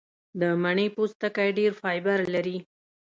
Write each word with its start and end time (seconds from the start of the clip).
د 0.39 0.41
مڼې 0.63 0.87
پوستکی 0.95 1.49
ډېر 1.57 1.71
فایبر 1.81 2.19
لري. 2.33 2.57